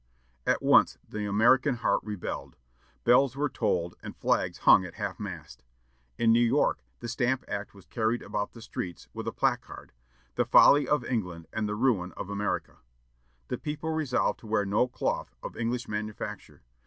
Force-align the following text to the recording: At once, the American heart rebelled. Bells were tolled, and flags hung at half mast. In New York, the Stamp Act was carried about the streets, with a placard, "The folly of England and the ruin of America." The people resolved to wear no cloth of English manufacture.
At 0.47 0.63
once, 0.63 0.97
the 1.07 1.27
American 1.27 1.75
heart 1.75 1.99
rebelled. 2.03 2.55
Bells 3.03 3.35
were 3.35 3.49
tolled, 3.49 3.93
and 4.01 4.17
flags 4.17 4.57
hung 4.57 4.83
at 4.83 4.95
half 4.95 5.19
mast. 5.19 5.63
In 6.17 6.31
New 6.33 6.39
York, 6.43 6.81
the 7.01 7.07
Stamp 7.07 7.45
Act 7.47 7.75
was 7.75 7.85
carried 7.85 8.23
about 8.23 8.53
the 8.53 8.63
streets, 8.63 9.09
with 9.13 9.27
a 9.27 9.31
placard, 9.31 9.91
"The 10.33 10.45
folly 10.45 10.87
of 10.87 11.05
England 11.05 11.45
and 11.53 11.69
the 11.69 11.75
ruin 11.75 12.13
of 12.13 12.31
America." 12.31 12.77
The 13.49 13.59
people 13.59 13.91
resolved 13.91 14.39
to 14.39 14.47
wear 14.47 14.65
no 14.65 14.87
cloth 14.87 15.35
of 15.43 15.55
English 15.55 15.87
manufacture. 15.87 16.63